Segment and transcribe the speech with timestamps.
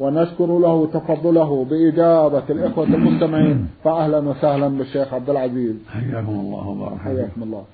[0.00, 3.68] ونشكر له تفضله بإجابة الإخوة المستمعين.
[3.84, 5.74] فأهلا وسهلا بالشيخ عبد العزيز.
[5.88, 6.98] حياكم الله وبارك.
[6.98, 7.64] حياكم الله.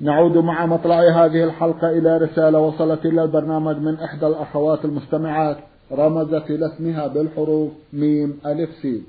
[0.00, 5.56] نعود مع مطلع هذه الحلقة إلى رسالة وصلت إلى البرنامج من إحدى الأخوات المستمعات.
[5.92, 9.04] رمزت إلى اسمها بالحروف ميم ألف سين.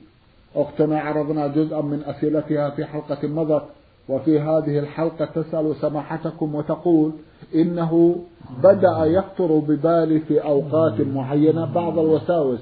[0.55, 3.63] أختنا عرضنا جزءا من أسئلتها في حلقة مضت.
[4.09, 7.11] وفي هذه الحلقة تسأل سماحتكم وتقول
[7.55, 8.15] إنه
[8.63, 12.59] بدأ يخطر ببالي في أوقات معينة بعض الوساوس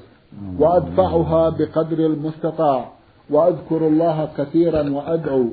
[0.60, 2.92] وأدفعها بقدر المستطاع
[3.30, 5.46] وأذكر الله كثيرا وأدعو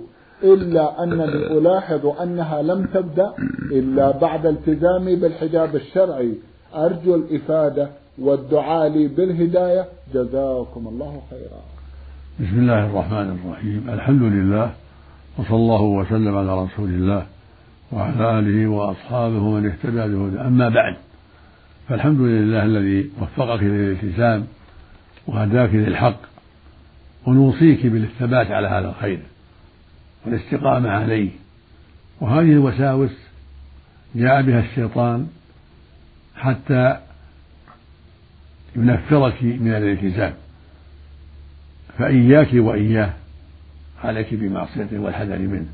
[0.42, 3.32] إلا أنني ألاحظ أنها لم تبدأ
[3.72, 6.34] إلا بعد التزامي بالحجاب الشرعي.
[6.75, 7.88] أرجو الإفادة
[8.19, 9.84] والدعاء لي بالهداية.
[10.14, 11.62] جزاكم الله خيرا.
[12.41, 13.91] بسم الله الرحمن الرحيم.
[13.91, 14.70] الحمد لله
[15.41, 17.27] وصلى الله وسلم على رسول الله
[17.92, 20.97] وعلى آله وأصحابه ومن اهتدى بهدى أما بعد
[21.88, 24.47] فالحمد لله الذي وفقك للالتزام
[25.27, 26.20] وهداك للحق
[27.27, 29.20] ونوصيك بالثبات على هذا الخير
[30.27, 31.30] والاستقامة عليه.
[32.20, 33.10] وهذه الوساوس
[34.14, 35.28] جاء بها الشيطان
[36.36, 36.98] حتى
[38.77, 40.34] ينفرك من الالتزام.
[41.98, 43.10] فإياك وإياه
[44.04, 45.66] عليك بمعصيته والحذر منه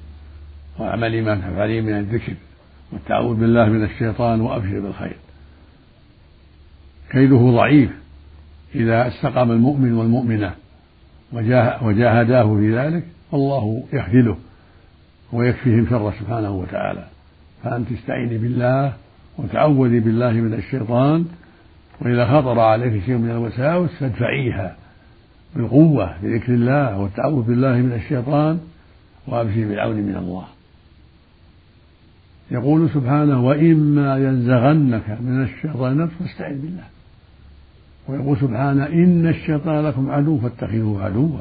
[0.79, 2.33] واعملي ما تفعلين من الذكر
[2.93, 5.17] والتعوذ بالله من الشيطان وأبشر بالخير.
[7.11, 7.91] كيده ضعيف
[8.75, 10.55] إذا استقام المؤمن والمؤمنة
[11.83, 14.37] وجاهداه في ذلك والله يخذله
[15.33, 17.07] ويكفيهم شر سبحانه وتعالى.
[17.65, 18.93] فأنت استعيني بالله
[19.39, 21.25] وتعوذي بالله من الشيطان
[22.01, 24.77] وإذا خطر عليك شيء من الوساوس فادفعيها.
[25.57, 28.61] بالقوة بذكر الله والتعوذ بالله من الشيطان
[29.27, 30.47] وأبشر بالعون من الله.
[32.51, 36.85] يقول سبحانه وإما ينزغنك من الشيطان نفس فاستعذ بالله.
[38.09, 41.41] ويقول سبحانه إن الشيطان لكم عدو فاتخذوه عدوا.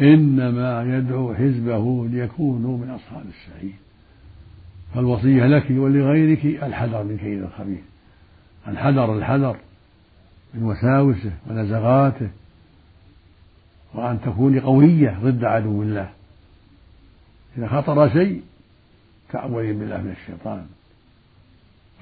[0.00, 3.74] إنما يدعو حزبه ليكونوا من أصحاب السعير.
[4.94, 7.80] فالوصية لك ولغيرك الحذر من كيد الخبيث.
[8.68, 9.56] الحذر الحذر
[10.54, 12.28] من وساوسه ونزغاته
[13.94, 16.10] وأن تكوني قوية ضد عدو الله.
[17.58, 18.42] إذا خطر شيء
[19.32, 20.66] تعوذين بالله من الشيطان.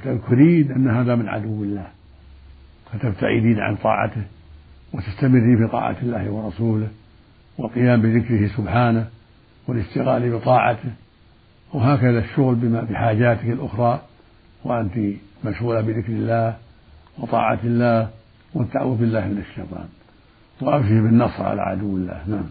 [0.01, 1.87] وتذكرين أن هذا من عدو الله
[2.93, 4.23] فتبتعدين عن طاعته
[4.93, 6.89] وتستمرين في طاعة الله ورسوله
[7.59, 9.09] والقيام بذكره سبحانه
[9.69, 10.91] والاشتغال بطاعته
[11.73, 14.03] وهكذا الشغل بما بحاجاتك الأخرى
[14.65, 14.93] وأنت
[15.45, 16.57] مشغولة بذكر الله
[17.19, 18.11] وطاعة الله
[18.55, 19.89] والتعوذ بالله من الشيطان.
[20.63, 22.29] وأبشر بالنصر على عدو الله.
[22.29, 22.47] نعم.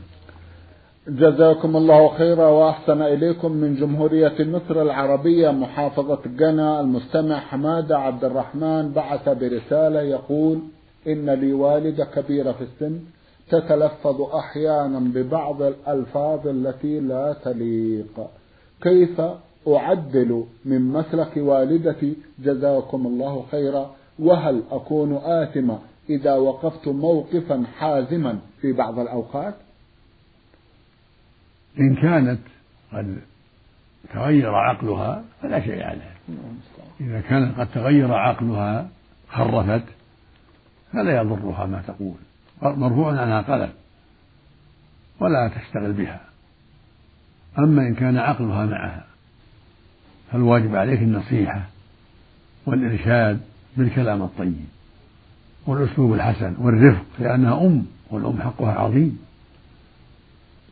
[1.08, 8.92] جزاكم الله خيرا وأحسن إليكم من جمهورية مصر العربية محافظة جنى المستمع حمادة عبد الرحمن
[8.92, 10.60] بعث برسالة يقول
[11.08, 13.00] إن لي والدة كبيرة في السن
[13.50, 18.28] تتلفظ أحيانا ببعض الألفاظ التي لا تليق.
[18.82, 19.22] كيف
[19.68, 23.96] أعدل من مسلك والدتي؟ جزاكم الله خيرا.
[24.20, 29.56] وهل أكون آثمة إذا وقفت موقفا حازما في بعض الأوقات؟
[31.80, 32.40] إن كانت
[32.94, 33.18] قد
[34.14, 36.16] تغير عقلها فلا شيء عليها.
[37.02, 38.90] إذا كانت قد تغير عقلها
[39.30, 39.84] خرفت
[40.94, 42.16] فلا يضرها ما تقول.
[42.62, 43.70] مرفوع عنها قلم
[45.20, 46.22] ولا تشتغل بها.
[47.60, 49.06] أما إن كان عقلها معها
[50.32, 51.62] فالواجب عليك النصيحة
[52.66, 53.42] والإرشاد
[53.78, 54.66] بالكلام الطيب.
[55.70, 59.20] والأسلوب الحسن والرفق لأنها أم والأم حقها عظيم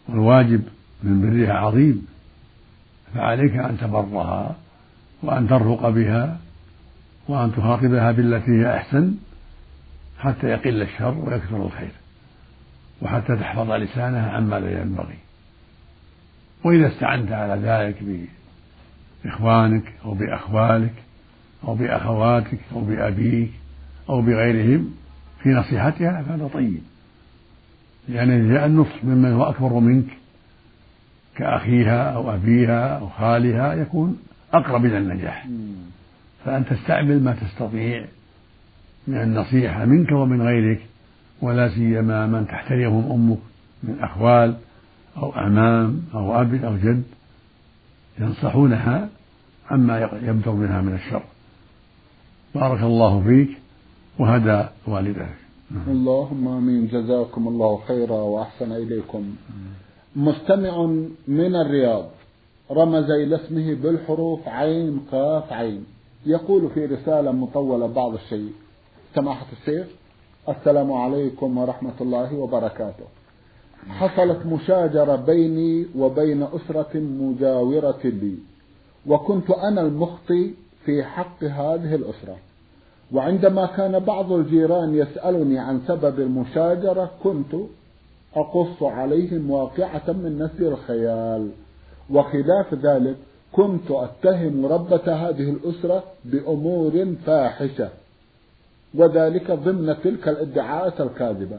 [0.09, 0.61] والواجب
[1.03, 2.07] من برها عظيم.
[3.13, 4.55] فعليك أن تبرها
[5.23, 6.39] وأن ترفق بها
[7.27, 9.13] وأن تخاطبها بالتي هي أحسن
[10.19, 11.91] حتى يقل الشر ويكثر الخير
[13.01, 15.17] وحتى تحفظ لسانها عما لا ينبغي.
[16.63, 18.27] وإذا استعنت على ذلك
[19.23, 20.93] بإخوانك أو بأخوالك
[21.63, 23.51] أو بأخواتك أو بأبيك
[24.09, 24.91] أو بغيرهم
[25.43, 26.81] في نصيحتها فهذا طيب.
[28.09, 30.07] لأن جاء النصح ممن هو أكبر منك
[31.35, 34.19] كأخيها أو أبيها أو خالها يكون
[34.53, 35.47] أقرب إلى النجاح.
[36.45, 38.05] فأن تستعمل ما تستطيع
[39.07, 40.79] من النصيحة منك ومن غيرك
[41.41, 43.37] ولا سيما من تحترمهم أمك
[43.83, 44.55] من أخوال
[45.17, 47.03] أو أعمام أو أب أو جد
[48.19, 49.09] ينصحونها
[49.71, 51.23] عما يبدر منها من الشر.
[52.55, 53.57] بارك الله فيك.
[54.19, 55.27] وهدى والديك
[55.87, 56.87] اللهم آمين.
[56.87, 59.35] جزاكم الله خيرا وأحسن إليكم.
[60.15, 60.85] مستمع
[61.27, 62.05] من الرياض.
[62.71, 65.85] رمز إلى اسمه بالحروف عين قاف عين.
[66.25, 68.51] يقول في رسالة مطولة بعض الشيء.
[69.15, 69.87] سماحة الشيخ
[70.49, 73.05] السلام عليكم ورحمة الله وبركاته.
[73.89, 78.35] حصلت مشاجرة بيني وبين أسرة مجاورة لي.
[79.07, 80.53] وكنت أنا المخطي
[80.85, 82.37] في حق هذه الأسرة.
[83.11, 87.55] وعندما كان بعض الجيران يسألني عن سبب المشاجرة كنت
[88.35, 91.49] أقص عليهم واقعة من نسج الخيال.
[92.09, 93.15] وخلاف ذلك
[93.51, 97.89] كنت أتهم ربة هذه الأسرة بأمور فاحشة
[98.93, 101.57] وذلك ضمن تلك الإدعاءات الكاذبة.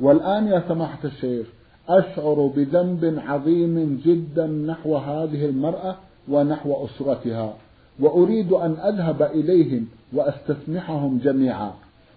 [0.00, 1.46] والآن يا سماحة الشيخ
[1.88, 5.96] أشعر بذنب عظيم جدا نحو هذه المرأة
[6.28, 7.54] ونحو أسرتها.
[8.00, 11.72] وأريد أن أذهب إليهم وأستسمحهم جميعا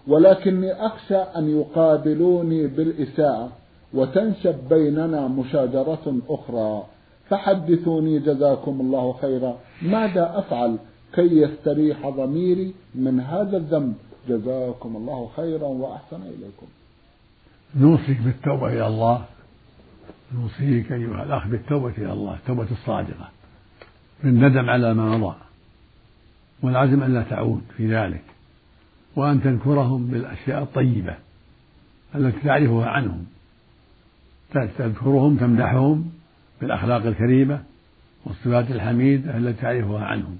[0.06, 3.52] ولكني أخشى أن يقابلوني بالإساءة
[3.94, 6.86] وتنشب بيننا مشاجرة أخرى.
[7.28, 9.58] فحدثوني جزاكم الله خيرا.
[9.82, 10.76] ماذا أفعل
[11.14, 13.94] كي يستريح ضميري من هذا الذنب؟
[14.28, 16.66] جزاكم الله خيرا وأحسن إليكم.
[17.76, 19.24] نوصيك بالتوبة إلى الله.
[20.34, 23.28] نوصيك أيها الأخ بالتوبة إلى الله التوبة الصادقة.
[24.24, 25.49] بالندم على ما مضى.
[26.62, 28.22] والعزم أن لا تعود في ذلك
[29.16, 31.16] وأن تذكرهم بالأشياء الطيبة
[32.14, 33.26] التي تعرفها عنهم.
[34.54, 36.12] تذكرهم تمدحهم
[36.60, 37.62] بالأخلاق الكريمة
[38.24, 40.38] والصفات الحميدة التي تعرفها عنهم.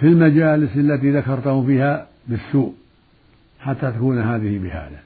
[0.00, 2.74] في المجالس التي ذكرتهم فيها بالسوء
[3.60, 5.00] حتى تكون هذه بهذا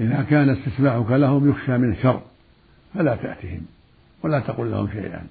[0.00, 2.22] إذا كان استسماحك لهم يخشى من شر
[2.94, 3.60] فلا تأتهم
[4.22, 5.26] ولا تقل لهم شيئا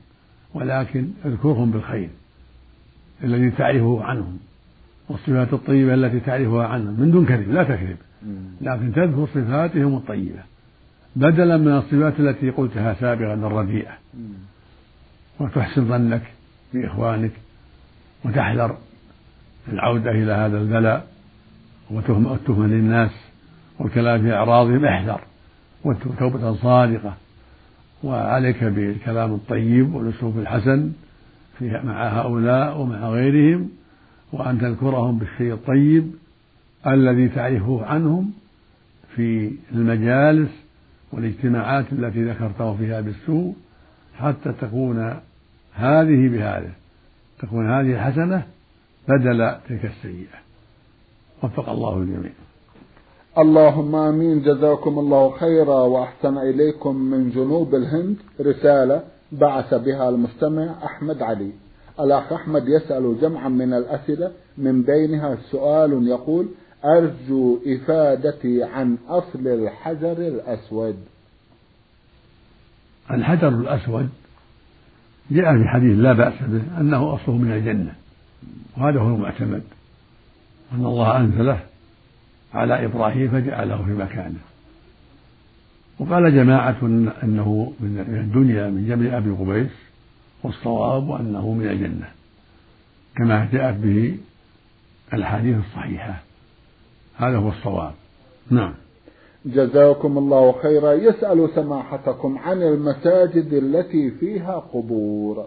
[0.53, 2.09] ولكن اذكرهم بالخير.
[3.23, 4.37] الذي تعرفه عنهم
[5.09, 7.97] والصفات الطيبة التي تعرفها عنهم من دون كذب لا تكذب.
[8.61, 10.39] لكن تذكر صفاتهم الطيبة.
[11.15, 13.91] بدلا من الصفات التي قلتها سابقا الرديئة.
[15.39, 16.21] وتحسن ظنك
[16.73, 17.31] بإخوانك
[18.25, 18.77] وتحذر
[19.73, 21.07] العودة إلى هذا البلاء
[21.91, 23.11] والتهمة للناس
[23.79, 25.21] والكلام في أعراضهم احذر.
[25.83, 27.13] وتوبة صادقة.
[28.03, 30.91] وعليك بالكلام الطيب والأسلوب الحسن.
[31.59, 33.69] في مع هؤلاء ومع غيرهم
[34.33, 36.11] وأن تذكرهم بالشيء الطيب
[36.87, 38.33] الذي تعرفه عنهم
[39.15, 40.51] في المجالس
[41.11, 43.55] والاجتماعات التي ذكرته فيها بالسوء
[44.15, 45.19] حتى تكون
[45.73, 46.71] هذه بهذه
[47.39, 48.43] تكون هذه الحسنة
[49.07, 50.37] بدل تلك السيئة.
[51.43, 52.31] وفق الله الجميع.
[53.37, 54.41] اللهم آمين.
[54.41, 58.15] جزاكم الله خيرا وأحسن إليكم من جنوب الهند.
[58.41, 61.51] رسالة بعث بها المستمع أحمد علي.
[61.99, 66.47] الأخ أحمد يسأل جمعا من الأسئلة من بينها سؤال يقول
[66.85, 70.95] أرجو إفادتي عن أصل الحجر الأسود.
[73.11, 74.09] الحجر الأسود
[75.31, 77.93] جاء في حديث لا بأس به أنه أصله من الجنة
[78.77, 79.63] وهذا هو المعتمد
[80.73, 81.59] أن الله أنزله
[82.53, 84.39] على إبراهيم فجعله في مكانه.
[85.99, 86.77] وقال جماعة
[87.23, 89.71] أنه من الدنيا من جبل أبي قبيس
[90.43, 92.09] والصواب أنه من الجنة
[93.15, 94.17] كما جاءت به
[95.13, 96.21] الحديث الصحيحة.
[97.15, 97.93] هذا هو الصواب.
[98.49, 98.73] نعم.
[99.45, 100.93] جزاكم الله خيرا.
[100.93, 105.45] يسأل سماحتكم عن المساجد التي فيها قبور.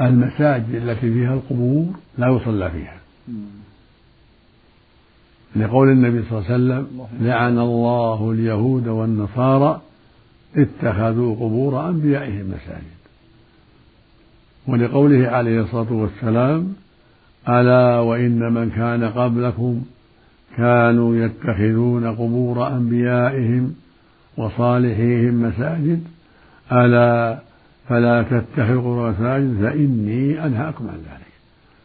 [0.00, 1.86] المساجد التي فيها القبور
[2.18, 2.96] لا يصلى فيها.
[5.56, 9.80] لقول النبي صلى الله عليه وسلم لعن الله اليهود والنصارى
[10.56, 12.94] اتخذوا قبور أنبيائهم مساجد.
[14.66, 16.74] ولقوله عليه الصلاة والسلام
[17.48, 19.82] ألا وإن من كان قبلكم
[20.56, 23.74] كانوا يتخذون قبور أنبيائهم
[24.36, 26.04] وصالحيهم مساجد
[26.72, 27.38] ألا
[27.88, 31.34] فلا تتخذوا مساجد فإني أنهاكم عن ذلك.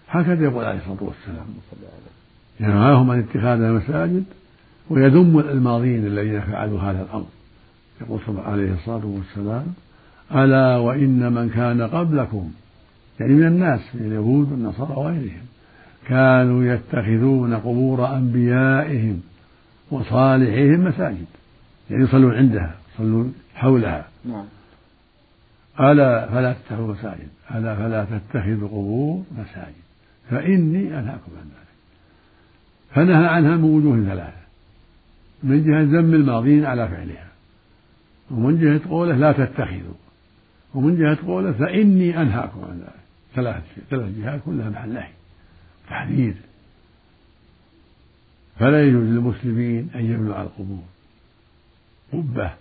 [0.09, 1.45] هكذا يقول عليه الصلاة والسلام.
[2.59, 4.23] ينهاهم عن اتخاذ المساجد
[4.89, 7.27] ويذم الماضين الذين فعلوا هذا الأمر.
[8.01, 9.65] يقول صلى عليه الصلاة والسلام
[10.35, 12.51] ألا وإن من كان قبلكم
[13.19, 15.45] يعني من الناس من اليهود والنصارى وغيرهم
[16.07, 19.21] كانوا يتخذون قبور أنبيائهم
[19.91, 21.25] وصالحيهم مساجد.
[21.89, 24.07] يعني يصلون عندها يصلون حولها.
[24.25, 24.45] نعم.
[25.79, 29.83] ألا فلا تتخذوا مساجد ألا فلا تتخذوا قبور مساجد
[30.29, 31.68] فإني أنهاكم عن ذلك.
[32.91, 34.39] فنهى عنها من وجوه ثلاثة.
[35.43, 37.27] من جهة ذم الماضين على فعلها.
[38.31, 39.93] ومن جهة قوله لا تتخذوا.
[40.73, 42.99] ومن جهة قوله فإني أنهاكم عن ذلك.
[43.35, 45.11] ثلاث ثلاث جهات كلها محل نهي.
[45.89, 46.33] تحذير.
[48.59, 50.83] فلا يجوز للمسلمين أن يبنوا على القبور.
[52.13, 52.53] قبة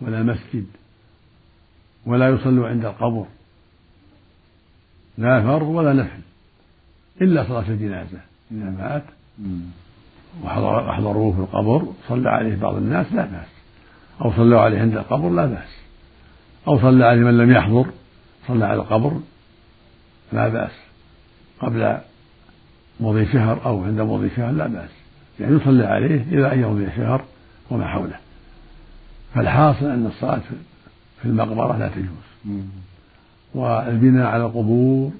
[0.00, 0.66] ولا مسجد
[2.06, 3.26] ولا يصلوا عند القبر.
[5.18, 6.20] لا فرض ولا نفل.
[7.20, 8.20] إلا صلاة الجنازة.
[8.52, 9.04] إذا مات
[10.44, 13.48] وحضروه في القبر صلى عليه بعض الناس لا بأس.
[14.22, 15.76] أو صلوا عليه عند القبر لا بأس.
[16.68, 17.86] أو صلى عليه من لم يحضر
[18.48, 19.20] صلى على القبر
[20.32, 20.72] لا بأس.
[21.60, 21.98] قبل
[23.00, 24.90] مضي شهر أو عند مضي شهر لا بأس.
[25.40, 27.24] يعني يصلى عليه إلى أن يمضي شهر
[27.70, 28.16] وما حوله.
[29.34, 30.40] فالحاصل أن الصلاة
[31.22, 32.56] في المقبرة لا تجوز.
[33.54, 35.10] والبناء على القبور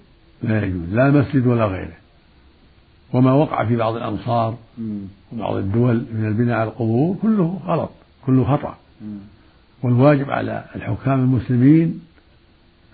[0.42, 1.96] لا يجوز لا مسجد ولا غيره.
[3.16, 4.58] وما وقع في بعض الأمصار
[5.32, 7.90] وبعض الدول من البناء على القبور كله غلط
[8.26, 8.76] كله خطأ.
[9.82, 12.00] والواجب على الحكام المسلمين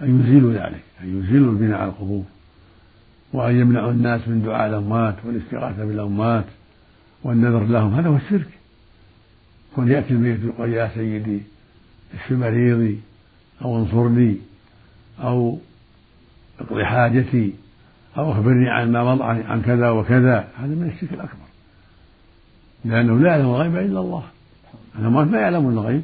[0.03, 2.25] أن يزيلوا ذلك أن يزيلوا البناء على القبور
[3.33, 6.45] وأن يمنعوا الناس من دعاء الأموات والاستغاثة بالأموات
[7.25, 7.95] والنذر لهم.
[7.95, 8.49] هذا هو الشرك.
[9.75, 11.41] كون يأتي الميت يقول يا سيدي
[12.15, 13.01] اشف مريضي
[13.65, 14.37] أو انصرني
[15.21, 15.59] أو
[16.61, 17.53] اقضي حاجتي
[18.19, 20.49] أو أخبرني عن ما مضى عن كذا وكذا.
[20.59, 21.47] هذا من الشرك الأكبر.
[22.85, 24.25] لأنه لا يعلم الغيب إلا الله.
[24.99, 26.03] الأموات ما يعلمون الغيب.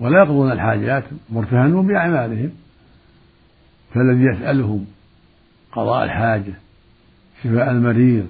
[0.00, 1.04] ولا يقضون الحاجات.
[1.30, 2.50] مرتهنون بأعمالهم.
[3.94, 4.86] فالذي يسألهم
[5.72, 6.54] قضاء الحاجة
[7.42, 8.26] شفاء المريض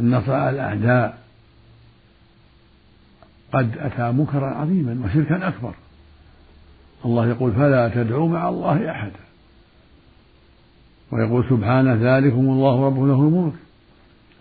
[0.00, 1.18] النصر على الأعداء
[3.52, 5.74] قد أتى منكرا عظيما وشركا أكبر.
[7.04, 9.20] الله يقول فلا تدعوا مع الله أحدا.
[11.14, 13.52] ويقول سبحانه ذلكم الله رب له الملك.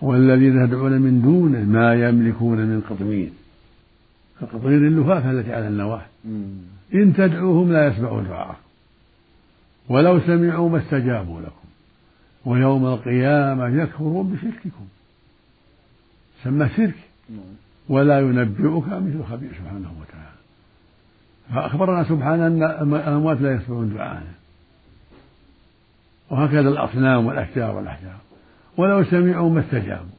[0.01, 3.29] والذين تدعون من دونه ما يملكون من قطمير.
[4.41, 6.01] كقطمير اللفافة التي على النواة.
[6.93, 8.57] إن تدعوهم لا يسمعوا دعاءكم.
[9.89, 11.67] ولو سمعوا ما استجابوا لكم.
[12.45, 14.85] ويوم القيامة يكفرون بشرككم.
[16.43, 16.95] سمى شرك.
[17.89, 20.37] ولا ينبئك مثل خبير سبحانه وتعالى.
[21.53, 24.42] فأخبرنا سبحانه أن الأموات لا يسمعون دعاءنا.
[26.33, 28.17] وهكذا الأصنام والأشجار والأحجار.
[28.77, 30.15] ولو سمعوا ما استجابوا.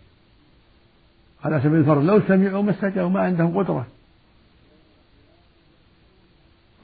[1.45, 3.87] على سبيل الفرض لو سمعوا ما استجابوا ما عندهم قدرة.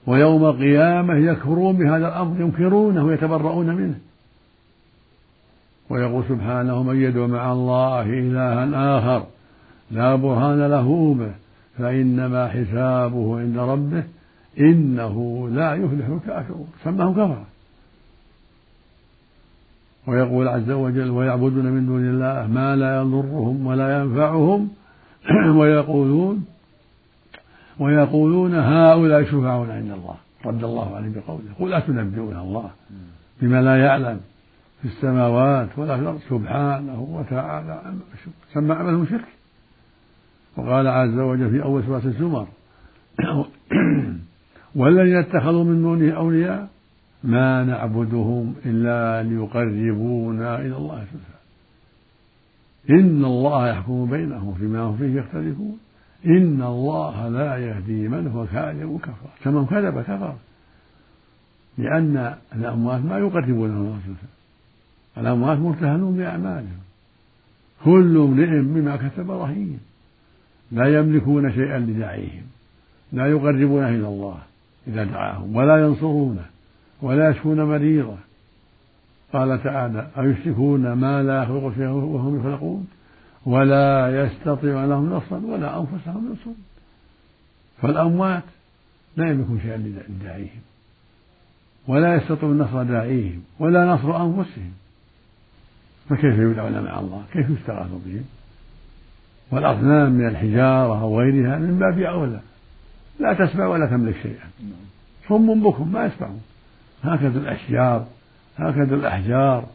[0.07, 3.99] ويوم القيامة يكفرون بهذا الأمر ينكرونه ويتبرؤون منه.
[5.91, 9.27] ويقول سبحانه من يدعو مع الله إلها آخر
[9.91, 11.33] لا برهان له به
[11.79, 14.05] فإنما حسابه عند ربه
[14.59, 16.69] إنه لا يفلح الكافرون.
[16.85, 17.50] سماهم كفرة
[20.07, 24.69] ويقول عز وجل ويعبدون من دون الله ما لا يضرهم ولا ينفعهم
[25.59, 26.45] ويقولون
[27.79, 30.15] ويقولون هؤلاء شفعاؤنا عند الله.
[30.45, 32.71] رد الله عليهم بقوله قل أتنبئون الله
[33.43, 34.21] بما لا يعلم
[34.83, 37.83] في السماوات ولا في الأرض؟ سبحانه وتعالى
[38.55, 39.29] سمى عملهم شرك
[40.57, 42.49] وقال عز وجل في أول سورة الزمر
[44.81, 46.69] والذين اتخذوا من دونه أولياء
[47.25, 51.41] ما نعبدهم إلا ليقربونا إلى الله زلفى
[52.91, 55.79] إن الله يحكم بينهم فيما هم فيه يختلفون.
[56.27, 60.35] إن الله لا يهدي من هو كاذب كفر كمن كذب كفر.
[61.79, 64.27] لأن الأموات ما يقربون الله زلفى
[65.19, 66.81] الأموات مرتهنون بأعمالهم.
[67.85, 69.81] كل امرئ بما كتب رهين.
[70.73, 72.45] لا يملكون شيئا لداعيهم.
[73.13, 74.39] لا يقربونه إلى الله
[74.87, 75.57] إذا دعاهم.
[75.57, 76.45] ولا ينصرونه.
[77.03, 78.19] ولا يشفون مريضا.
[79.33, 82.89] قال تعالى أيشركون ما لا يخلق شيئا وهم يخلقون؟
[83.47, 86.57] ولا يستطيع لهم نصرا ولا أنفسهم ينصرون
[87.83, 88.43] فالأموات
[89.17, 90.61] لا يملكون شيئا لداعيهم.
[91.89, 94.73] ولا يستطيعون نصر داعيهم ولا نصر أنفسهم.
[96.09, 98.25] فكيف يدعون مع الله؟ كيف يستغاث بهم؟
[99.51, 102.41] والأصنام من الحجارة أو غيرها من باب أولى.
[103.21, 104.51] لا تسمع ولا تملك شيئا.
[105.29, 106.41] صم بكم ما يسمعون.
[107.05, 108.07] هكذا الأشجار
[108.57, 109.67] هكذا الأحجار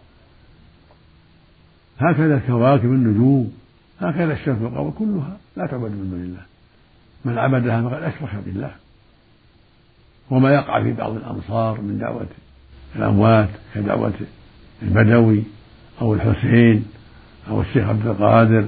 [2.00, 3.54] هكذا الكواكب النجوم
[4.02, 6.42] هكذا الشمس والقمر كلها لا تعبد من دون الله.
[7.26, 8.72] من عبدها فقد أشرك بالله.
[10.30, 12.28] وما يقع في بعض الأمصار من دعوة
[12.96, 14.14] الأموات كدعوة
[14.82, 15.44] البدوي
[16.02, 16.86] أو الحسين
[17.50, 18.68] أو الشيخ عبد القادر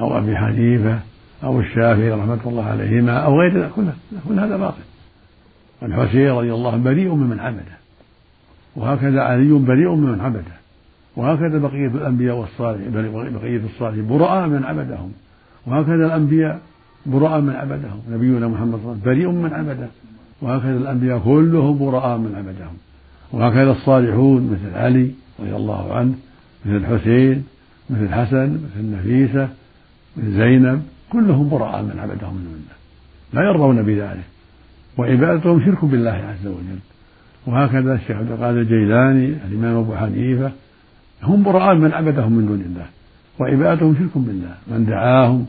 [0.00, 1.00] أو أبي حنيفة
[1.44, 3.94] أو الشافعي رحمة الله عليهما أو غير كله
[4.28, 4.82] كل هذا باطل.
[5.82, 7.79] والحسين رضي الله عنه بريء ممن عبده.
[8.76, 10.60] وهكذا علي بريء ممن عبده.
[11.16, 12.90] وهكذا بقية الأنبياء والصالحين
[13.32, 15.12] بقية الصالحين براء من عبدهم.
[15.66, 16.60] وهكذا الأنبياء
[17.06, 18.00] براء من عبدهم.
[18.10, 19.88] نبينا محمد صلى الله عليه وسلم بريء من عبده.
[20.42, 22.74] وهكذا الأنبياء كلهم براء من عبدهم.
[23.32, 25.10] وهكذا الصالحون مثل علي
[25.40, 26.14] رضي الله عنه
[26.64, 27.44] مثل الحسين
[27.90, 29.48] مثل الحسن مثل النفيسة
[30.16, 32.34] مثل زينب كلهم براء من عبدهم.
[32.34, 32.80] من الله
[33.32, 34.24] لا يرضون بذلك.
[34.98, 36.78] وعبادتهم شرك بالله عز وجل.
[37.46, 40.52] وهكذا الشيخ عبد القادر الجيلاني الإمام أبو حنيفة
[41.22, 42.86] هم براء من عبدهم من دون الله
[43.38, 45.46] وعبادتهم شرك بالله من دعاهم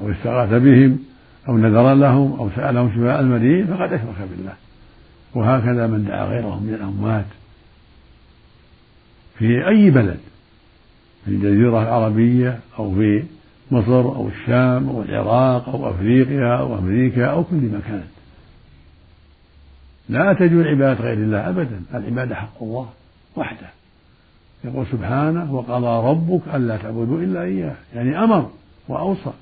[0.00, 0.98] أو استغاث بهم
[1.48, 4.52] أو نذر لهم أو سألهم شفاء المريض فقد أشرك بالله.
[5.34, 7.24] وهكذا من دعا غيرهم من الأموات.
[9.38, 10.20] في أي بلد
[11.24, 13.22] في الجزيرة العربية أو في
[13.70, 18.04] مصر أو الشام أو العراق أو أفريقيا أو أمريكا أو كل مكان
[20.12, 22.88] لا تجوز عبادة غير الله أبدا العبادة حق الله
[23.36, 23.66] وحده.
[24.64, 27.74] يقول سبحانه وقضى ربك ألا تعبدوا إلا إياه.
[27.94, 28.50] يعني أمر
[28.88, 29.32] وأوصى.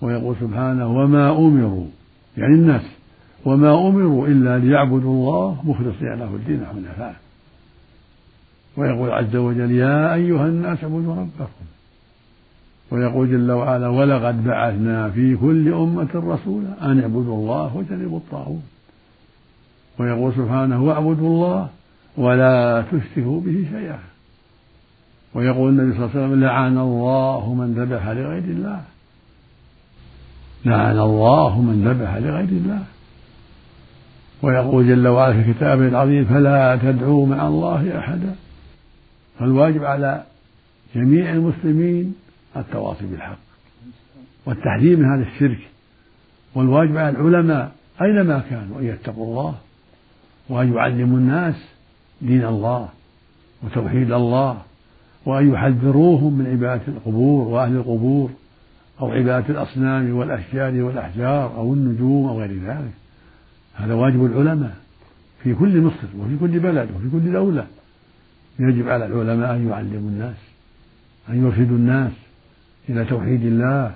[0.00, 1.86] ويقول سبحانه وما أمروا.
[2.36, 2.82] يعني الناس
[3.44, 7.16] وما أمروا إلا ليعبدوا الله مخلصين له الدين حنفاء
[8.76, 11.66] ويقول عز وجل يا أيها الناس اعبدوا ربكم.
[12.90, 18.75] ويقول جل وعلا ولقد بعثنا في كل أمة رسولا أن اعبدوا الله واجتنبوا الطاغوت.
[19.98, 21.68] ويقول سبحانه واعبدوا الله
[22.16, 23.98] ولا تشركوا به شيئا.
[25.34, 28.80] ويقول النبي صلى الله عليه وسلم لعن الله من ذبح لغير الله.
[30.64, 32.82] لعن الله من ذبح لغير الله.
[34.42, 38.34] ويقول جل وعلا في كتابه العظيم فلا تدعوا مع الله أحدا.
[39.38, 40.22] فالواجب على
[40.94, 42.14] جميع المسلمين
[42.56, 43.38] التواصي بالحق
[44.46, 45.58] والتحذير من هذا الشرك.
[46.54, 47.72] والواجب على العلماء
[48.02, 49.54] أينما كانوا أن يتقوا الله.
[50.48, 51.54] وأن يعلموا الناس
[52.22, 52.88] دين الله
[53.62, 54.62] وتوحيد الله
[55.26, 58.30] وأن يحذروهم من عبادة القبور وأهل القبور
[59.00, 62.92] أو عبادة الأصنام والأشجار والأحجار أو النجوم أو غير ذلك.
[63.74, 64.76] هذا واجب العلماء
[65.42, 67.66] في كل مصر وفي كل بلد وفي كل دولة.
[68.58, 70.36] يجب على العلماء أن يعلموا الناس
[71.28, 72.12] أن يرشدوا الناس
[72.88, 73.94] إلى توحيد الله.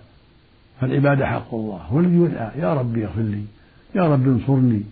[0.80, 1.76] فالعبادة حق الله.
[1.76, 3.44] هو الذي يدعى يا ربي اغفر لي
[3.94, 4.82] يا رب انصرني.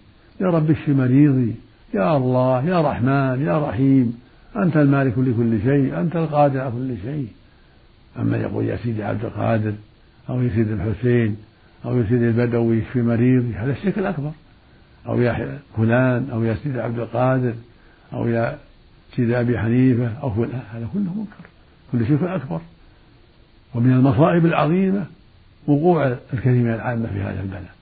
[0.41, 1.55] يا رب اشف مريضي
[1.95, 4.21] يا الله يا رحمن يا رحيم
[4.57, 7.29] أنت المالك لكل شيء أنت القادر على كل شيء.
[8.19, 9.73] أما يقول يا سيدي عبد القادر
[10.29, 11.37] أو يا سيدي الحسين
[11.85, 14.31] أو يا سيدي البدوي يشفي مريضي هذا الشرك الأكبر.
[15.07, 17.55] أو يا فلان أو يا سيدي عبد القادر
[18.13, 18.59] أو يا
[19.17, 21.49] سيدي أبي حنيفة أو فلان هذا كله منكر
[21.93, 22.61] كل شرك أكبر.
[23.75, 25.05] ومن المصائب العظيمة
[25.67, 27.75] وقوع الكثير من العامة في هذا البلاء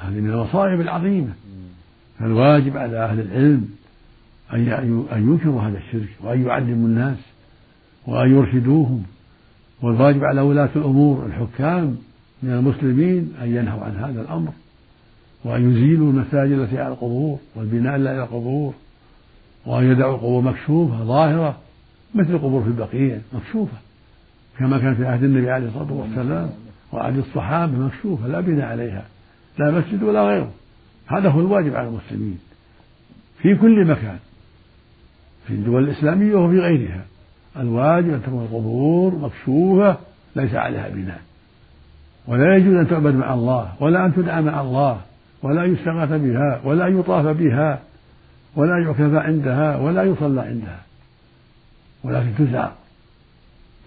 [0.00, 1.32] هذه من المصائب العظيمة.
[2.18, 3.68] فالواجب على أهل العلم
[5.12, 7.18] أن ينكروا هذا الشرك وأن يعلموا الناس
[8.06, 9.02] وأن يرشدوهم.
[9.82, 11.96] والواجب على ولاة الأمور الحكام
[12.42, 14.52] من المسلمين أن ينهوا عن هذا الأمر
[15.44, 18.74] وأن يزيلوا المساجد التي على القبور والبناء الذي على القبور
[19.66, 21.58] وأن يدعوا القبور مكشوفة ظاهرة
[22.14, 23.76] مثل القبور في البقيع مكشوفة.
[24.58, 26.50] كما كان في عهد النبي عليه الصلاة والسلام.
[26.92, 29.04] وعهد الصحابة مكشوفة لا بناء عليها
[29.58, 30.50] لا مسجد ولا غيره.
[31.06, 32.38] هذا هو الواجب على المسلمين
[33.42, 34.18] في كل مكان
[35.46, 37.04] في الدول الإسلامية وفي غيرها.
[37.56, 39.96] الواجب أن تكون القبور مكشوفة
[40.36, 41.20] ليس عليها بناء.
[42.26, 45.00] ولا يجوز أن تعبد مع الله ولا أن تدعى مع الله
[45.42, 47.82] ولا يستغاث بها ولا يطاف بها
[48.56, 50.82] ولا يعكف عندها ولا يصلى عندها.
[52.04, 52.72] ولكن تزار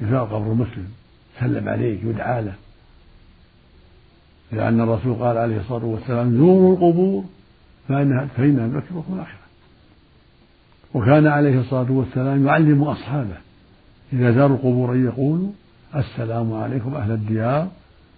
[0.01, 0.87] يزار قبر مسلم
[1.39, 2.53] سلم عليه يدعى له.
[4.51, 7.23] لأن الرسول قال عليه الصلاة والسلام زوروا القبور
[7.87, 9.47] فإنها فإنها تذكركم الآخرة.
[10.93, 13.37] وكان عليه الصلاة والسلام يعلم أصحابه.
[14.13, 15.49] إذا زاروا القبور أن يقولوا
[15.95, 17.67] السلام عليكم أهل الديار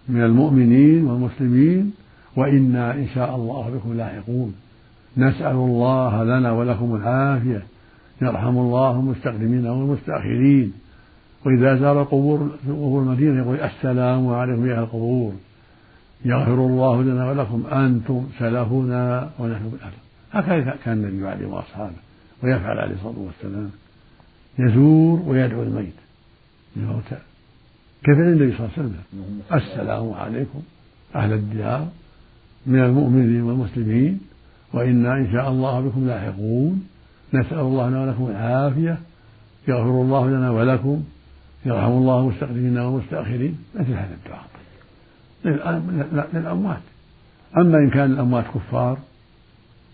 [0.09, 1.93] من المؤمنين والمسلمين
[2.35, 4.55] وإنا إن شاء الله بكم لاحقون.
[5.17, 7.63] نسأل الله لنا ولكم العافية.
[8.21, 10.73] يرحم الله المستقدمين والمستأخرين.
[11.45, 15.33] وإذا زار القبور في قبور المدينة يقول السلام عليكم يا القبور.
[16.25, 19.93] يغفر الله لنا ولكم أنتم سلفنا ونحن بالأهل.
[20.31, 21.95] هكذا كان النبي عليه أصحابه
[22.43, 23.71] ويفعل عليه الصلاة والسلام.
[24.59, 25.93] يزور ويدعو الميت.
[26.77, 27.17] الموتى
[28.03, 28.95] كيف النبي صلى الله عليه وسلم؟
[29.53, 30.61] السلام عليكم
[31.15, 31.87] أهل الديار
[32.65, 34.19] من المؤمنين والمسلمين
[34.73, 36.87] وإنا إن شاء الله بكم لاحقون.
[37.33, 38.97] نسأل الله لنا ولكم العافية.
[39.67, 41.03] يغفر الله لنا ولكم.
[41.65, 43.57] يرحم الله المستقدمين والمستأخرين.
[43.75, 44.48] مثل هذا الدعاء.
[45.45, 46.81] للأموات.
[47.57, 48.97] أما إن كان الأموات كفار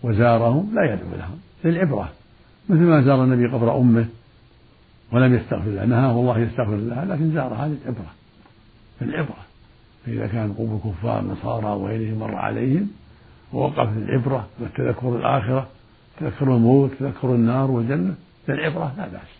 [0.02, 2.08] وزارهم لا يدعو لهم للعبرة.
[2.68, 4.06] مثل ما زار النبي قبر أمه
[5.12, 8.12] ولم يستغفر الله نهاه الله يستغفر الله لكن زارها للعبرة.
[9.02, 9.36] العبرة.
[10.06, 12.88] فإذا كان قوم كفار نصارى وغيرهم مر عليهم
[13.52, 15.68] ووقف العبرة والتذكر الآخرة
[16.20, 18.14] تذكر الموت تذكر النار والجنة
[18.48, 19.30] للعبرة لا بأس.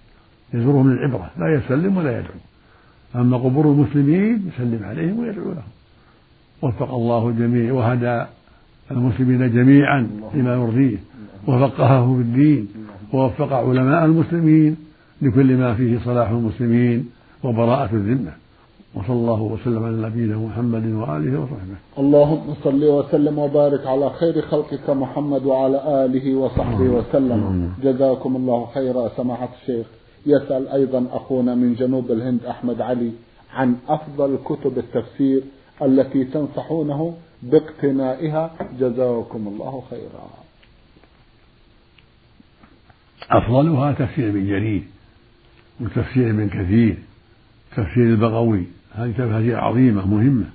[0.54, 2.40] يزورهم للعبرة لا يسلم ولا يدعو.
[3.14, 5.75] أما قبور المسلمين يسلم عليهم ويدعو لهم.
[6.62, 8.24] وفق الله الجميع وهدى
[8.90, 10.98] المسلمين جميعا لما يرضيه
[11.48, 12.68] وفقهه في الدين
[13.12, 14.76] ووفق علماء المسلمين
[15.22, 17.10] لكل ما فيه صلاح المسلمين
[17.44, 18.32] وبراءة الذمة.
[18.94, 21.76] وصلى الله وسلم على نبينا محمد وآله وصحبه.
[21.98, 27.72] اللهم صل وسلم وبارك على خير خلقك محمد وعلى آله وصحبه وسلم.
[27.82, 29.08] جزاكم الله خيرا.
[29.16, 29.86] سماحة الشيخ
[30.26, 33.10] يسأل أيضا أخونا من جنوب الهند أحمد علي
[33.54, 35.42] عن أفضل كتب التفسير
[35.82, 38.56] التي تنصحونه باقتنائها.
[38.80, 40.30] جزاكم الله خيرا.
[43.30, 44.82] أفضلها تفسير ابن جرير
[45.80, 46.96] وتفسير ابن كثير
[47.70, 48.64] تفسير البغوي.
[48.94, 50.46] هذه تفاسير عظيمة مهمة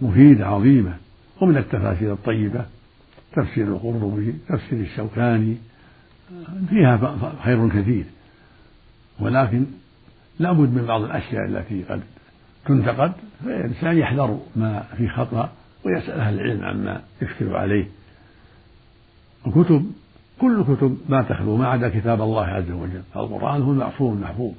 [0.00, 0.96] مفيدة عظيمة
[1.40, 2.66] ومن التفاسير الطيبة.
[3.32, 5.56] تفسير القرطبي تفسير الشوكاني
[6.68, 8.04] فيها خير كثير.
[9.20, 9.64] ولكن
[10.38, 12.02] لابد من بعض الأشياء التي قد
[12.66, 13.12] تنتقد
[13.44, 15.52] فالإنسان يحذر ما في خطأ
[15.84, 17.86] ويسأل أهل العلم عما يشكل عليه.
[19.46, 19.92] الكتب
[20.40, 23.02] كل كتب ما تخلو ما عدا كتاب الله عز وجل.
[23.16, 24.52] القرآن هو المعصوم المحفوظ.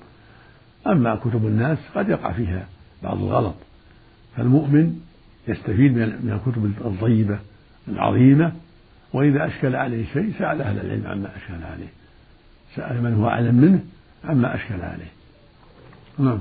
[0.87, 2.67] أما كتب الناس قد يقع فيها
[3.03, 3.55] بعض الغلط.
[4.35, 4.99] فالمؤمن
[5.47, 7.39] يستفيد من الكتب الطيبة
[7.87, 8.51] العظيمة
[9.13, 11.87] وإذا أشكل عليه شيء سأل أهل العلم عما أشكل عليه.
[12.75, 13.79] سأل من هو أعلم منه
[14.25, 15.11] عما أشكل عليه.
[16.19, 16.39] نعم.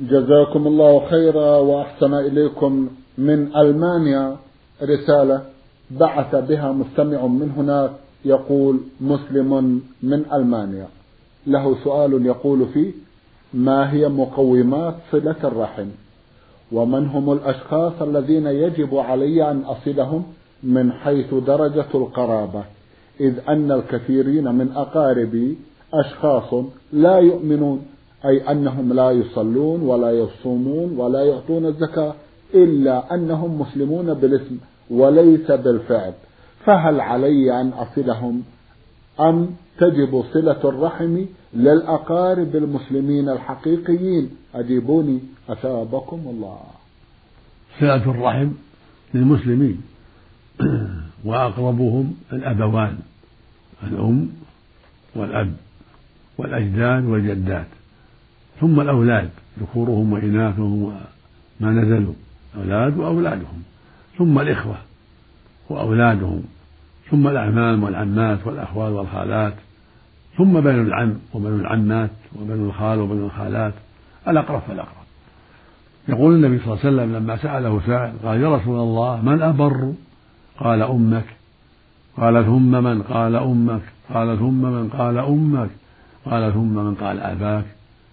[0.00, 4.36] جزاكم الله خيرا وأحسن إليكم من ألمانيا.
[4.82, 5.42] رسالة
[5.90, 7.90] بعث بها مستمع من هناك
[8.24, 10.86] يقول مسلم من ألمانيا.
[11.46, 12.92] له سؤال يقول فيه
[13.54, 15.86] ما هي مقومات صلة الرحم؟
[16.72, 20.24] ومن هم الأشخاص الذين يجب علي أن أصلهم
[20.62, 22.64] من حيث درجة القرابة؟
[23.20, 25.58] إذ أن الكثيرين من أقاربي
[25.94, 27.86] أشخاص لا يؤمنون.
[28.26, 32.14] أي أنهم لا يصلون ولا يصومون ولا يعطون الزكاة
[32.54, 34.56] إلا أنهم مسلمون بالاسم
[34.90, 36.12] وليس بالفعل.
[36.64, 38.42] فهل علي أن أصلهم
[39.20, 46.60] أم تجب صلة الرحم للأقارب المسلمين الحقيقيين؟ أجيبوني أثابكم الله.
[47.80, 48.48] صلة الرحم
[49.14, 49.80] للمسلمين
[51.24, 52.98] وأقربهم الأبوان
[53.82, 54.28] الأم
[55.16, 55.52] والأب
[56.38, 57.66] والأجداد والجدات.
[58.60, 62.14] ثم الأولاد ذكورهم وإناثهم وما نزلوا
[62.56, 63.62] أولاد وأولادهم.
[64.18, 64.76] ثم الإخوة
[65.68, 66.42] وأولادهم.
[67.10, 69.54] ثم الأعمام والعمات والأخوال والخالات.
[70.36, 73.74] ثم بنو العم وبنو العمات وبنو الخال وبنو الخالات.
[74.28, 75.04] الأقرب فالأقرب.
[76.08, 79.92] يقول النبي صلى الله عليه وسلم لما سأله سائل قال يا رسول الله من أبر؟
[80.58, 81.26] قال أمك.
[82.16, 83.82] قال ثم من؟ قال أمك.
[84.14, 85.70] قال ثم من؟ قال أمك.
[86.24, 87.64] قال ثم من؟ قال أباك.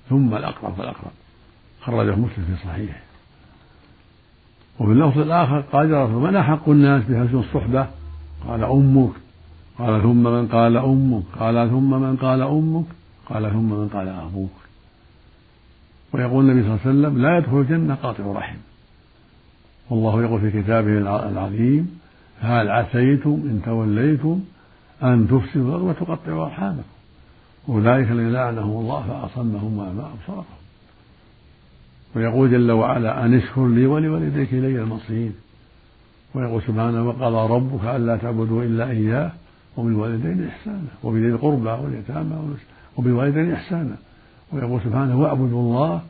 [0.09, 1.11] ثم الأقرب فالأقرب
[1.81, 2.99] خرجه مسلم في صحيحه.
[4.79, 7.87] وفي اللفظ الآخر قال يا رسول من أحق الناس بحسن الصحبة؟
[8.47, 9.11] قال أمك.
[9.79, 11.23] قال ثم من قال أمك.
[11.39, 12.85] قال ثم من قال أمك.
[13.29, 14.51] قال ثم من قال أبوك.
[16.13, 18.57] ويقول النبي صلى الله عليه وسلم لا يدخل الجنة قاطع رحم.
[19.89, 20.97] والله يقول في كتابه
[21.29, 21.99] العظيم
[22.41, 24.39] هل عسيتم إن توليتم
[25.03, 26.83] أن تفسدوا الأرض وتقطعوا أرحامكم؟
[27.69, 30.45] أولئك الذين لعنهم الله فأصمهم وأعمى أبصارهم.
[32.15, 35.31] ويقول جل وعلا أن اشكر لي ولوالديك إلي المصير.
[36.35, 39.31] ويقول سبحانه وقضى ربك ألا تعبدوا إلا إياه
[39.77, 42.55] وبالوالدين إحسانا وبذي القربى واليتامى
[42.97, 43.95] وبالوالدين إحسانا.
[44.53, 46.01] ويقول سبحانه واعبدوا الله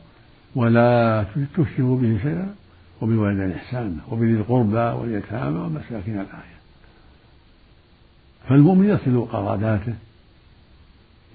[0.54, 2.54] ولا تشركوا به شيئا
[3.00, 6.58] وبالوالدين إحسانا وبذي القربى واليتامى والمساكين الآية
[8.48, 9.94] فالمؤمن يصل قراباته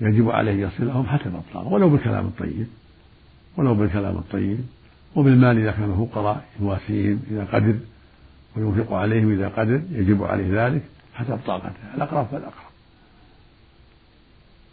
[0.02, 2.68] يجب عليه يصلهم حسب الطاقة ولو بالكلام الطيب
[3.58, 4.60] ولو بالكلام الطيب
[5.16, 7.76] وبالمال إذا كانوا فقراء يواسيهم إذا قدر
[8.56, 10.82] وينفق عليهم إذا قدر يجب عليه ذلك
[11.14, 12.68] حسب طاقته الأقرب فالأقرب.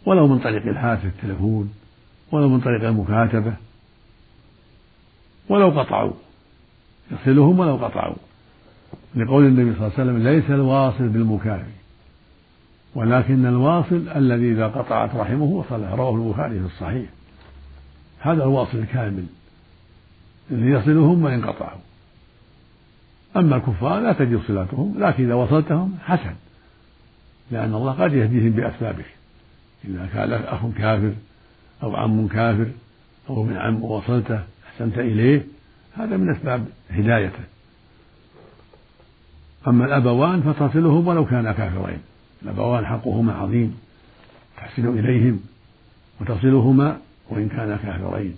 [0.05, 1.73] ولو من طريق الهاتف التلفون
[2.31, 3.53] ولو من طريق المكاتبة
[5.49, 6.13] ولو قطعوا
[7.11, 8.15] يصلهم ولو قطعوا.
[9.15, 11.74] لقول النبي صلى الله عليه وسلم ليس الواصل بالمكافئ
[12.95, 17.09] ولكن الواصل الذي إذا قطعت رحمه وصله رواه البخاري في الصحيح.
[18.19, 19.25] هذا الواصل الكامل.
[20.51, 21.79] الذي يصلهم وإن قطعوا.
[23.35, 26.35] أما الكفار لا تجد صلاتهم لكن إذا وصلتهم حسن.
[27.51, 29.05] لأن الله قد يهديهم بأسبابه.
[29.85, 31.13] إذا كان أخ كافر
[31.83, 32.67] أو عم كافر
[33.29, 35.43] أو ابن عم وصلته أحسنت إليه
[35.97, 37.43] هذا من أسباب هدايته.
[39.67, 41.99] أما الأبوان فتصلهم ولو كانا كافرين.
[42.43, 43.79] الأبوان حقهما عظيم
[44.57, 45.39] تحسن إليهم
[46.21, 46.97] وتصلهما
[47.29, 48.35] وإن كانا كافرين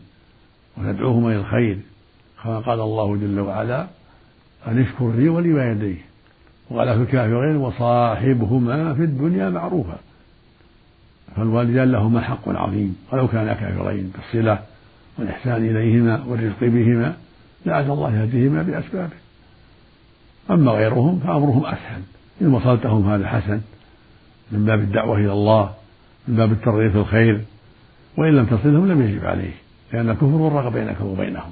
[0.78, 1.78] وتدعوهما إلى الخير
[2.44, 3.88] كما قال الله جل وعلا
[4.68, 5.98] أن اشكر لي ولوالديه
[6.70, 9.98] وقال في الكافرين وصاحبهما في الدنيا معروفا.
[11.36, 14.60] فالوالدان لهما حق عظيم ولو كانا كافرين بالصلة
[15.18, 17.16] والإحسان إليهما والرزق بهما
[17.66, 19.16] لعل الله يهديهما بأسبابه.
[20.52, 22.02] أما غيرهم فأمرهم أسهل
[22.42, 23.62] إن وصلتهم هذا حسن
[24.52, 25.74] من باب الدعوة إلى الله
[26.28, 27.42] من باب الترغيب في الخير
[28.18, 29.54] وإن لم تصلهم لم يجب عليه
[29.94, 31.52] لأن الكفر فرق بينك وبينهم.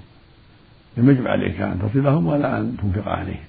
[0.97, 3.45] لم يجب عليك أن تصلهم ولا أن تنفق عليهم.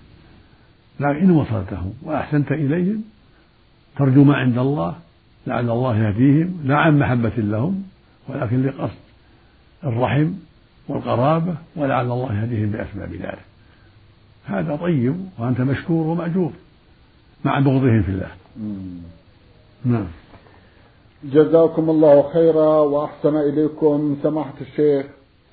[1.00, 3.04] لكن إن وصلتهم وأحسنت إليهم
[3.96, 4.94] ترجو ما عند الله
[5.46, 7.82] لعل الله يهديهم لا عن محبة لهم
[8.28, 9.06] ولكن لقصد
[9.84, 10.32] الرحم
[10.88, 13.44] والقرابة ولعل الله يهديهم بأسباب ذلك.
[14.46, 16.52] هذا طيب وأنت مشكور ومأجور
[17.44, 18.30] مع بغضهم في الله.
[19.84, 20.06] نعم.
[21.24, 25.06] جزاكم الله خيرا وأحسن إليكم سماحة الشيخ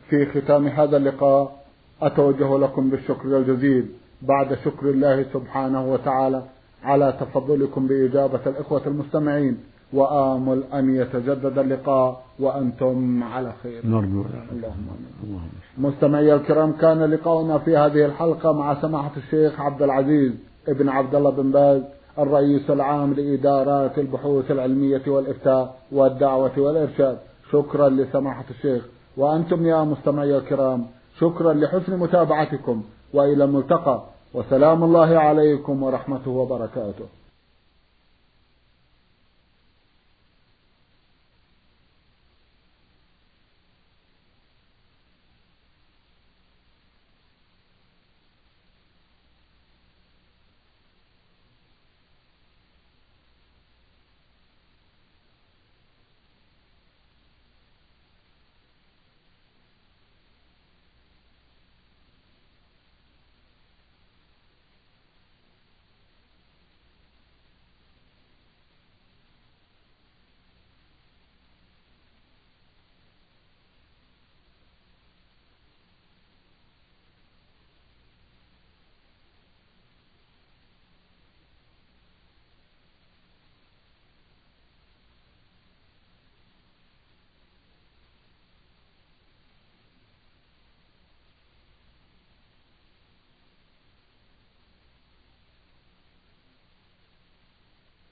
[0.10, 1.64] في ختام هذا اللقاء
[2.02, 3.86] أتوجه لكم بالشكر الجزيل
[4.22, 6.44] بعد شكر الله سبحانه وتعالى
[6.84, 9.58] على تفضلكم بإجابة الإخوة المستمعين
[9.94, 13.82] وآمل أن يتجدد اللقاء وأنتم على خير.
[13.86, 14.24] نرجو.
[14.52, 14.88] اللهم
[15.24, 15.50] آمين.
[15.78, 20.32] مستمعي الكرام كان لقاؤنا في هذه الحلقة مع سماحة الشيخ عبد العزيز
[20.68, 21.82] ابن عبد الله بن باز
[22.20, 27.18] الرئيس العام لإدارات البحوث العلمية والإفتاء والدعوة والإرشاد.
[27.52, 28.88] شكرا لسماحة الشيخ.
[29.18, 30.86] وأنتم يا مستمعي الكرام
[31.20, 32.84] شكرا لحسن متابعتكم.
[33.14, 34.04] وإلى الملتقى.
[34.34, 37.06] وسلام الله عليكم ورحمته وبركاته.